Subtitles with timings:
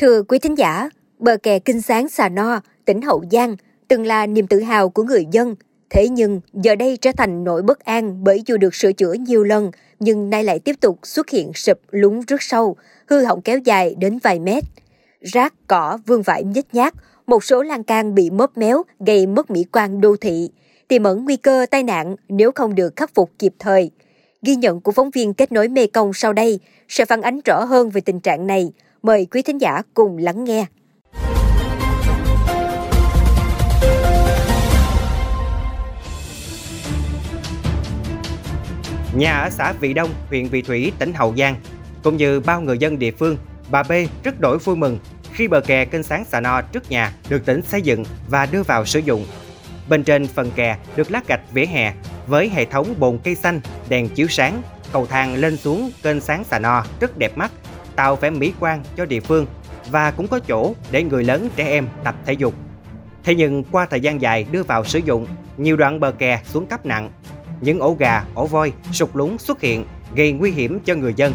[0.00, 0.88] Thưa quý thính giả,
[1.18, 3.56] bờ kè Kinh Sáng Xà No, tỉnh Hậu Giang
[3.88, 5.54] từng là niềm tự hào của người dân.
[5.90, 9.44] Thế nhưng giờ đây trở thành nỗi bất an bởi dù được sửa chữa nhiều
[9.44, 9.70] lần
[10.00, 13.94] nhưng nay lại tiếp tục xuất hiện sụp lún rất sâu, hư hỏng kéo dài
[13.98, 14.64] đến vài mét.
[15.20, 16.94] Rác, cỏ, vương vãi nhếch nhác,
[17.26, 20.50] một số lan can bị mớp méo gây mất mỹ quan đô thị,
[20.88, 23.90] tiềm ẩn nguy cơ tai nạn nếu không được khắc phục kịp thời.
[24.42, 27.64] Ghi nhận của phóng viên kết nối Mê Công sau đây sẽ phản ánh rõ
[27.64, 28.72] hơn về tình trạng này.
[29.06, 30.66] Mời quý thính giả cùng lắng nghe.
[39.14, 41.56] Nhà ở xã Vị Đông, huyện Vị Thủy, tỉnh Hậu Giang,
[42.02, 43.36] cũng như bao người dân địa phương,
[43.70, 43.92] bà B
[44.24, 44.98] rất đổi vui mừng
[45.32, 48.62] khi bờ kè kênh sáng xà no trước nhà được tỉnh xây dựng và đưa
[48.62, 49.26] vào sử dụng.
[49.88, 51.94] Bên trên phần kè được lát gạch vỉa hè
[52.26, 54.62] với hệ thống bồn cây xanh, đèn chiếu sáng,
[54.92, 57.52] cầu thang lên xuống kênh sáng xà no rất đẹp mắt,
[57.96, 59.46] tạo vẻ mỹ quan cho địa phương
[59.90, 62.54] và cũng có chỗ để người lớn trẻ em tập thể dục.
[63.24, 65.26] Thế nhưng qua thời gian dài đưa vào sử dụng,
[65.56, 67.10] nhiều đoạn bờ kè xuống cấp nặng,
[67.60, 71.34] những ổ gà, ổ voi, sụt lún xuất hiện gây nguy hiểm cho người dân.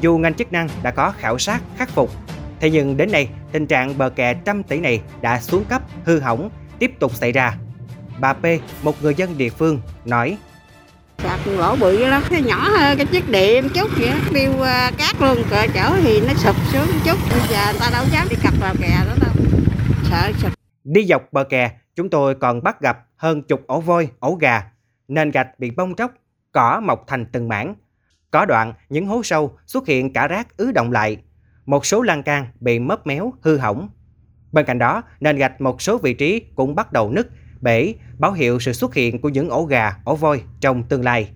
[0.00, 2.10] Dù ngành chức năng đã có khảo sát khắc phục,
[2.60, 6.20] thế nhưng đến nay tình trạng bờ kè trăm tỷ này đã xuống cấp, hư
[6.20, 7.56] hỏng, tiếp tục xảy ra.
[8.20, 8.44] Bà P,
[8.82, 10.36] một người dân địa phương, nói
[11.22, 14.90] Sạc lỗ bự lắm, cái nhỏ hơn cái chiếc điện chút vậy, biêu uh, ờ,
[14.98, 18.26] cát luôn, cỡ chở thì nó sụp xuống chút, bây giờ người ta đâu dám
[18.30, 19.32] đi cặp vào kè đó đâu,
[20.10, 20.52] sợ sụp.
[20.84, 24.62] Đi dọc bờ kè, chúng tôi còn bắt gặp hơn chục ổ voi, ổ gà,
[25.08, 26.10] nền gạch bị bong tróc,
[26.52, 27.74] cỏ mọc thành từng mảng.
[28.30, 31.16] Có đoạn những hố sâu xuất hiện cả rác ứ động lại,
[31.66, 33.88] một số lan can bị mấp méo, hư hỏng.
[34.52, 37.28] Bên cạnh đó, nền gạch một số vị trí cũng bắt đầu nứt,
[37.60, 41.28] bể, báo hiệu sự xuất hiện của những ổ gà, ổ voi trong tương lai.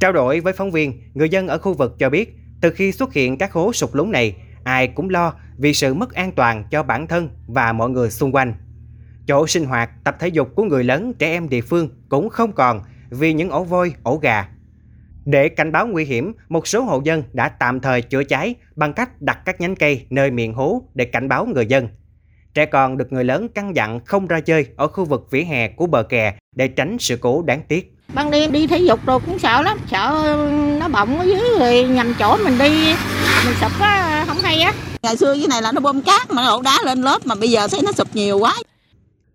[0.00, 3.12] Trao đổi với phóng viên, người dân ở khu vực cho biết, từ khi xuất
[3.12, 6.82] hiện các hố sụt lún này, ai cũng lo vì sự mất an toàn cho
[6.82, 8.54] bản thân và mọi người xung quanh.
[9.26, 12.52] Chỗ sinh hoạt, tập thể dục của người lớn, trẻ em địa phương cũng không
[12.52, 12.80] còn
[13.10, 14.48] vì những ổ voi, ổ gà.
[15.24, 18.92] Để cảnh báo nguy hiểm, một số hộ dân đã tạm thời chữa cháy bằng
[18.92, 21.88] cách đặt các nhánh cây nơi miệng hố để cảnh báo người dân.
[22.54, 25.68] Trẻ con được người lớn căn dặn không ra chơi ở khu vực vỉa hè
[25.68, 27.94] của bờ kè để tránh sự cố đáng tiếc.
[28.14, 30.36] Ban đêm đi thể dục rồi cũng sợ lắm, sợ
[30.80, 32.86] nó bọng ở dưới rồi nhầm chỗ mình đi,
[33.44, 34.72] mình sụp á, không hay á.
[35.02, 37.50] Ngày xưa dưới này là nó bơm cát mà đổ đá lên lớp mà bây
[37.50, 38.54] giờ thấy nó sụp nhiều quá.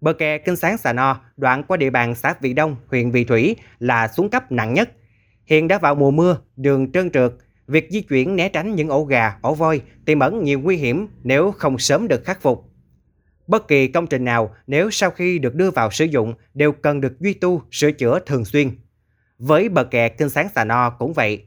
[0.02, 3.24] Bờ kè kênh sáng Xà No, đoạn qua địa bàn xã Vị Đông, huyện Vị
[3.24, 4.90] Thủy là xuống cấp nặng nhất.
[5.46, 7.32] Hiện đã vào mùa mưa, đường trơn trượt,
[7.68, 11.08] việc di chuyển né tránh những ổ gà, ổ voi tiềm ẩn nhiều nguy hiểm
[11.24, 12.67] nếu không sớm được khắc phục.
[13.48, 17.02] Bất kỳ công trình nào nếu sau khi được đưa vào sử dụng đều cần
[17.02, 18.70] được duy tu, sửa chữa thường xuyên.
[19.38, 21.44] Với bờ kè kênh sáng Xà No cũng vậy.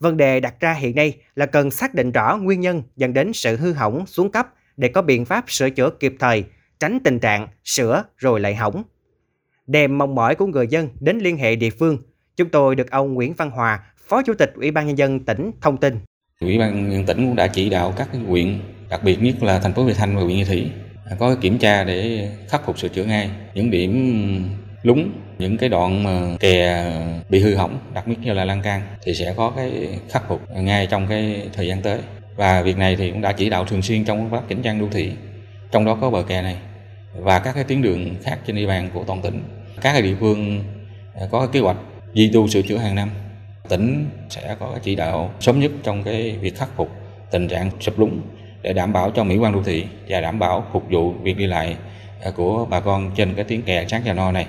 [0.00, 3.32] Vấn đề đặt ra hiện nay là cần xác định rõ nguyên nhân dẫn đến
[3.32, 4.46] sự hư hỏng xuống cấp
[4.76, 6.44] để có biện pháp sửa chữa kịp thời,
[6.80, 8.82] tránh tình trạng sửa rồi lại hỏng.
[9.66, 11.98] Đem mong mỏi của người dân đến liên hệ địa phương,
[12.36, 15.50] chúng tôi được ông Nguyễn Văn Hòa, Phó Chủ tịch Ủy ban Nhân dân tỉnh
[15.60, 15.98] thông tin.
[16.40, 19.72] Ủy ban nhân tỉnh cũng đã chỉ đạo các huyện, đặc biệt nhất là thành
[19.72, 20.70] phố Vị Thanh và huyện Như Thủy
[21.18, 23.30] có kiểm tra để khắc phục sửa chữa ngay.
[23.54, 26.92] Những điểm lúng, những cái đoạn mà kè
[27.28, 30.40] bị hư hỏng, đặc biệt như là lan can, thì sẽ có cái khắc phục
[30.56, 31.98] ngay trong cái thời gian tới.
[32.36, 34.80] Và việc này thì cũng đã chỉ đạo thường xuyên trong công tác chỉnh trang
[34.80, 35.12] đô thị,
[35.70, 36.56] trong đó có bờ kè này,
[37.14, 39.42] và các cái tuyến đường khác trên địa bàn của toàn tỉnh.
[39.80, 40.64] Các địa phương
[41.14, 41.76] à, có kế hoạch
[42.12, 43.10] duy tu sửa chữa hàng năm.
[43.68, 46.90] Tỉnh sẽ có chỉ đạo sớm nhất trong cái việc khắc phục
[47.30, 48.20] tình trạng sụp lún
[48.62, 51.46] để đảm bảo cho mỹ quan đô thị và đảm bảo phục vụ việc đi
[51.46, 51.76] lại
[52.22, 54.46] à, của bà con trên cái tuyến kè sáng trà no này.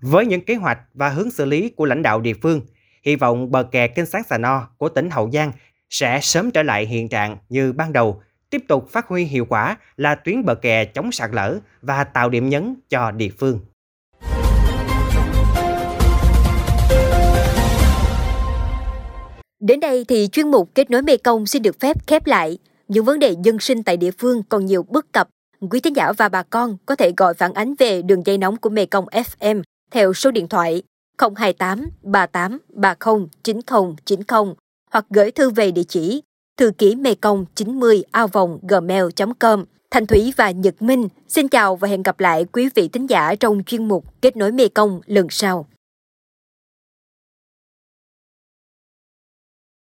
[0.00, 2.60] Với những kế hoạch và hướng xử lý của lãnh đạo địa phương,
[3.02, 5.52] hy vọng bờ kè kênh sáng Xà No của tỉnh Hậu Giang
[5.90, 9.76] sẽ sớm trở lại hiện trạng như ban đầu, tiếp tục phát huy hiệu quả
[9.96, 13.60] là tuyến bờ kè chống sạt lở và tạo điểm nhấn cho địa phương.
[19.60, 22.58] Đến đây thì chuyên mục Kết nối Mê Công xin được phép khép lại
[22.88, 25.28] những vấn đề dân sinh tại địa phương còn nhiều bất cập.
[25.70, 28.56] Quý thính giả và bà con có thể gọi phản ánh về đường dây nóng
[28.56, 30.82] của Mekong FM theo số điện thoại
[31.36, 34.54] 028 38 30 90 90
[34.92, 36.22] hoặc gửi thư về địa chỉ
[36.56, 39.64] thư ký mekong 90 ao vòng gmail.com.
[39.90, 43.34] Thanh Thúy và Nhật Minh, xin chào và hẹn gặp lại quý vị thính giả
[43.34, 45.66] trong chuyên mục Kết nối Mekong lần sau.